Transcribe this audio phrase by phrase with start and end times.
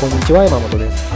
[0.00, 1.10] こんにちは山本です。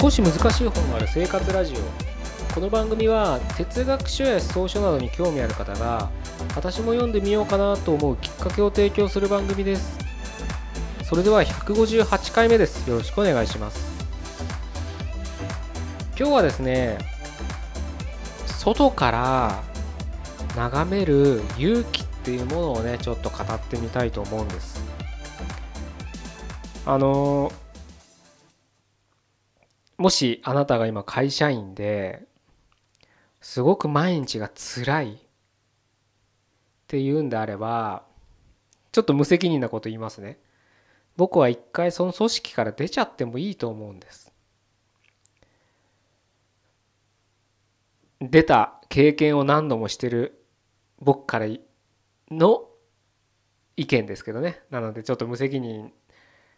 [0.00, 2.52] 少し難しい本がある生活ラジオ。
[2.52, 6.10] この番組は哲学書や思想書などに興味ある方が
[6.56, 9.96] 私も読んでみようかなと思うきっかけを提供する番組です。
[11.04, 12.90] それでは158回目です。
[12.90, 13.86] よろしくお願いします。
[16.18, 16.98] 今日はですね
[18.46, 19.62] 外から
[20.56, 24.82] 眺める勇気っていうものをねちょっと語ってみたいと思うんです。
[26.84, 27.52] あの
[29.98, 32.22] もしあなたが今会社員で
[33.40, 35.18] すごく毎日が辛いっ
[36.86, 38.04] ていうんであれば
[38.92, 40.38] ちょっと無責任なこと言いますね。
[41.16, 44.32] 僕は一回その組織から出ちゃってもいいと思うんです。
[48.20, 50.42] 出た経験を何度もしてる
[50.98, 51.46] 僕から
[52.30, 52.64] の
[53.76, 54.60] 意見ですけどね。
[54.70, 55.92] なのでちょっと無責任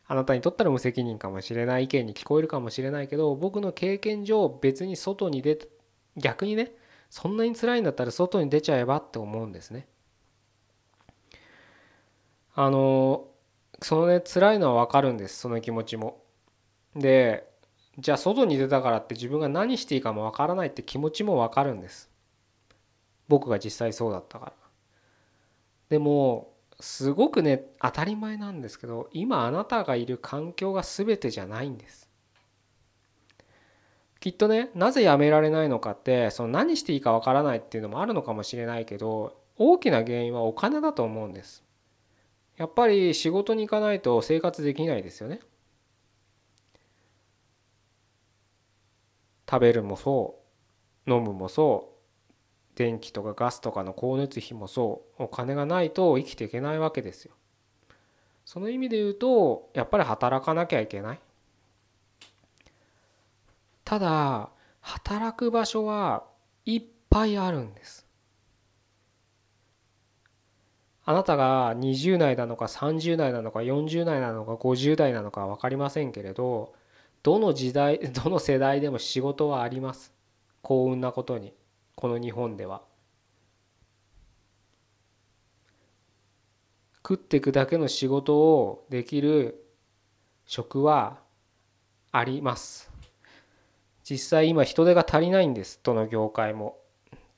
[0.08, 5.68] あなたにとったら無責任かもしれない意見に聞こえるかもしれないけど僕の経験上別に外に出
[6.16, 6.72] 逆にね
[7.10, 9.86] そんなに辛いんだったら外に出ちゃえばって思うんですね。
[12.54, 13.28] あの
[13.80, 16.22] そのね辛いのは分かるんですその気持ちも。
[16.96, 17.48] で
[17.98, 22.08] じゃあ外に出たからって自分が何していいかもわからないって気持ちもわかるんです
[23.26, 24.52] 僕が実際そうだったから
[25.90, 32.08] でもすごくね当たり前なんですけど今あなたがいる環境が全てじゃないんです。
[34.20, 41.64] きっとねなぜやめられないのかってその何していいかわからないっていうのもあるのかもしれないけど大きな原因はお金だと思うんです。
[42.56, 45.40] やっぱり仕事に行かないと生活できないですよね。
[49.50, 50.38] 食べるもそ
[51.06, 51.97] う飲むもそう
[52.78, 57.34] 電気とかガスとかの光熱費もそうお金がないと生きていけないわけですよ。
[58.44, 61.20] その意味で言うとやっぱり働かなきゃいけない。
[63.84, 64.50] ただ
[64.80, 66.22] 働く場所は
[66.66, 68.06] いっぱいあるんです。
[71.04, 76.74] あなたが20代なのか30代なのか40代なのか50代なのか分かりませんけれど
[77.24, 80.12] どの時代 どの世代でも仕事はあります
[80.62, 81.54] 幸運なことに
[81.98, 82.82] この日本では。
[86.98, 89.66] 食っていくだけの仕事をできる
[90.46, 91.18] 職は
[92.12, 92.88] あります。
[94.08, 95.80] 実際今人手が足りないんです。
[95.82, 96.78] どの業界も。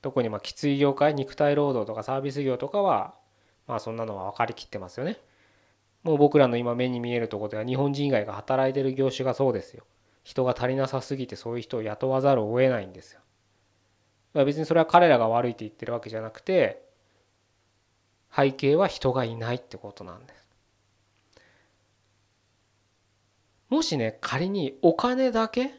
[0.03, 3.15] 特にまあきつい業界肉体労働とかサービス業とかは
[3.67, 5.17] まあそんなのは分かりきってますよね。
[6.03, 9.85] もう僕らの今目に見えるとこでは日本人以外が働いてる業種がそうですよ。
[10.23, 13.23] 人が足りなさすぎてそういう人を雇わざるを得ないんですよ。
[14.35, 16.83] 別にそれは彼らが悪いって言ってるわけじゃなくて
[18.35, 20.49] 背景は人がいないってことなんです。
[23.69, 25.75] もしね仮にお金だけ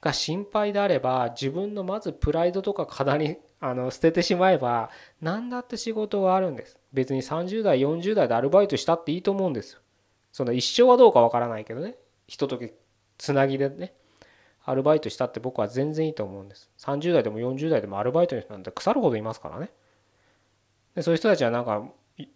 [0.00, 4.90] が心配であれば自分のまずプライドとか課にあの捨ててしまえば
[5.20, 6.78] 何だって仕事はあるんです。
[6.92, 9.80] 別に30代40代でアルバイトしたっていいと思うんですよ。
[10.32, 11.96] その一生はどうかわからないけどね。
[12.26, 12.72] ひととき
[13.16, 13.94] つなぎでね。
[14.68, 16.68] アルバイトしたって僕は全然いいと思うんです。
[16.78, 19.70] 30代でも40代でもアルバイトの人なんて腐るほどいますからね。
[20.96, 21.84] でそういう人たちはなんか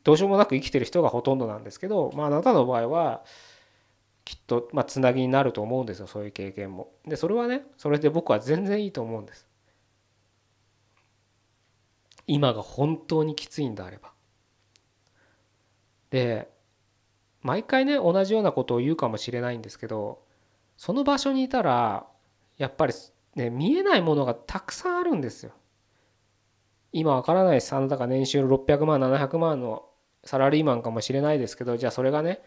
[0.04, 3.24] どうしようもなく生きてる人がほとんどなんですけどまああなたの場合は
[4.24, 6.92] きっとまあつなぎになると思うんですよそういう経験も。
[7.04, 9.48] でそれはねそれで僕は全然いいと思うんです。
[12.28, 14.12] 今が本当にきついんであれば。
[16.10, 16.48] で
[17.42, 20.22] 毎回ね同じようなことを言うかもしれないんですけど
[20.76, 22.06] その場所にいたら
[22.60, 22.92] やっぱり
[23.36, 25.52] ね見えないものがたくさんあるんですよ。
[26.92, 29.86] 今わからないですあなたが年収600万700万の
[30.24, 32.42] サラリーマンかもしれないですけどじゃあそれがね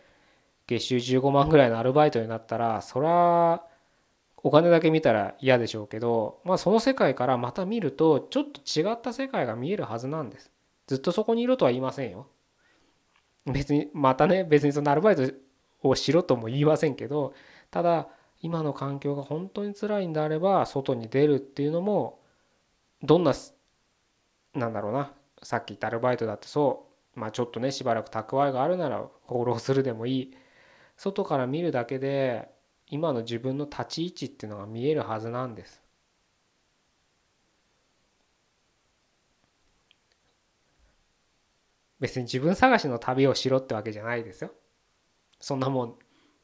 [0.68, 3.63] 月収15万ぐらいのアルバイトになったらそら
[4.44, 10.51] お金だけ見たら嫌でしょうけど、まあ、その世界からまた見るとちょっと違った世界が見えるはずなんです。
[10.86, 12.27] ずっとそこにいろとは言いませんよ。
[13.45, 15.24] 別にまたね別にそのアルバイト
[15.81, 17.33] をしろとも言いませんけど
[17.71, 18.09] ただ
[18.44, 22.19] 今の環境が本当に辛いんであれば外に出るっていうのも
[23.01, 23.34] どんな
[24.54, 30.38] なんだろうなさっき言ったアルバイトだってそうまあちょっとねしばらく蓄えがあるなら放浪するでもいい
[30.98, 32.50] 外から見るだけで
[32.88, 35.81] 今の自分の立ち位置っていうのが見えるはずなんです。
[42.00, 44.51] 別に自分探しの旅をしろってわけじゃないですよ。
[45.40, 45.95] そんなもん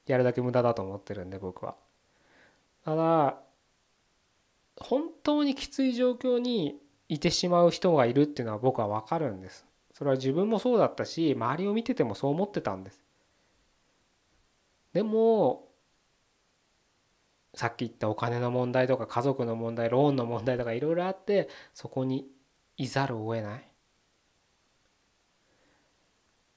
[0.07, 1.75] やるだけ無駄だと思ってるんで僕は。
[2.83, 3.41] ただ
[4.77, 6.79] 本当にきつい状況に
[7.09, 9.65] いてしまう人がいるっていうのは僕は分かるんです。
[9.93, 13.03] それは自分もそうだったし周りを見ててもそう思ってたんです。
[14.93, 15.67] でも
[17.53, 22.27] さっき言ったお金の問題とか家族の問題ローンの問題とかいろいろあってそこに
[22.77, 23.69] いざるを得ない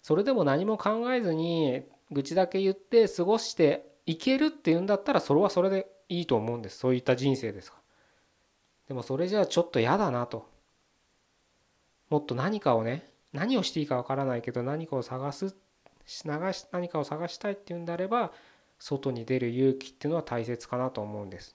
[0.03, 6.79] それでも何も考えずに愚痴だけ言って過ごしていけるっていうんだったらそれはそれでいいと思うんです。
[6.79, 7.79] そういった人生ですか。
[8.89, 10.49] でもそれじゃあちょっと嫌だなと。
[12.11, 15.57] もっと何かをね何をしていいかわからないけど何かを探す
[16.07, 18.33] 流し何かを探したいっていうんであれば
[18.79, 21.55] 外に出る勇気っていうのは大切かなと思うんです。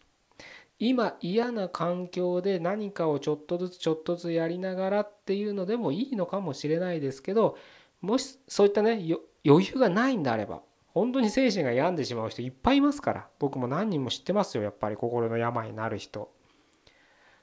[0.79, 7.57] 今嫌な環境で何かをちょっとずつちょっとずつやりながらっていうのでもいいのかもしれないですけど
[8.01, 9.03] もしそういったね
[9.45, 10.61] 余裕がないんであれば
[10.97, 13.27] 本当に精神が病んでしまう人いっぱいいますから。
[13.37, 14.63] 僕も何人も知ってますよ。
[14.63, 16.33] やっぱり心の病になる人。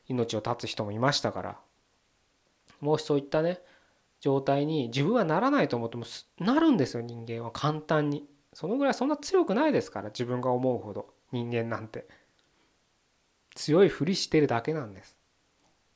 [0.09, 1.59] 命を絶つ人もいましたから。
[2.81, 3.61] もしそういったね
[4.19, 6.05] 状態に自分はならないと思っても
[6.41, 7.53] なるんですよ人間は。
[7.53, 8.27] 簡単に。
[8.53, 10.09] そのぐらいそんな強くないですから。
[10.09, 12.09] 自分が思うほど人間なんて。
[13.55, 15.17] 強いふりしてるだけなんです。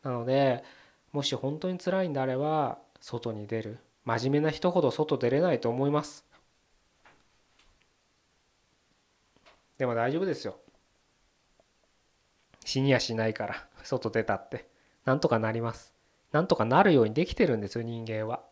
[0.05, 0.63] なので
[1.11, 3.79] もし本当に辛いんであれば外に出る。
[4.05, 6.25] 真面目な人ほど外出れないと思います。
[9.79, 10.59] でも大丈夫ですよ。
[12.65, 14.69] 死にやしないから外出たって。
[15.05, 15.95] なんとかなります。
[16.33, 18.43] なんとかなるようにできてるんですよ人間は。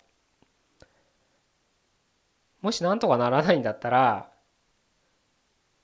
[2.63, 4.31] もしなんとかならないんだったら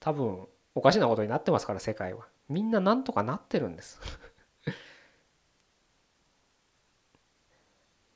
[0.01, 2.27] 多分おかしなことになってますから世界は。
[2.49, 4.01] みんななんとかなってるんです。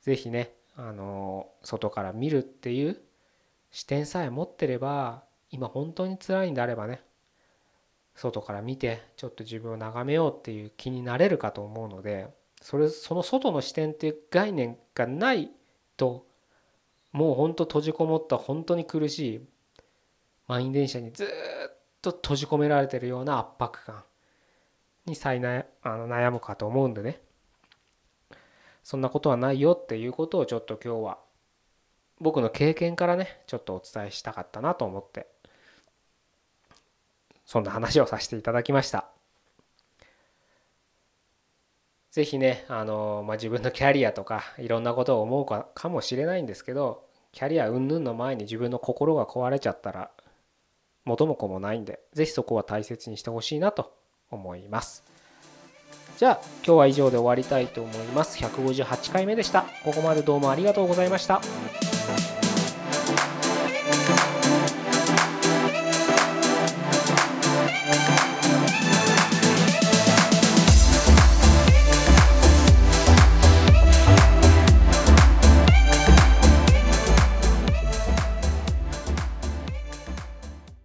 [0.01, 3.01] ぜひねあの外から見るっていう
[3.71, 7.03] 視点さえ持ってれば今本当に辛いんであればね
[8.17, 12.27] 外から見てちょっと自分を眺めようっていう気になれるかと思うので
[12.61, 15.51] それその外の視点っていう概念がない
[15.95, 16.25] と
[17.11, 19.41] もう本当閉じこもった本当に苦しい
[20.47, 21.27] 満員電車にずっ
[22.01, 24.03] と閉じ込められてるような圧迫感
[25.05, 27.21] に再なあの悩むかと思うんでね。
[28.83, 31.17] そんなことはないよっていうことをちょっと今日は
[32.19, 35.27] 僕の経験からねちょっとお伝えしたかったなと思って。
[37.47, 39.07] そんな話をさせていただきました。
[42.11, 50.09] 是非ねあの、まあ、自分のキャリアとかいろんなことを思うかかもしれないんですけどキャリア云々の前に自分の心が壊れちゃったら
[51.05, 53.93] 元も子もないんで是非そこは大切にしてほしいなと
[54.31, 55.03] 思います。
[56.17, 61.41] じゃあ今日は以上で終わりたいと思います158回目でしたここまでどうもありがとうございました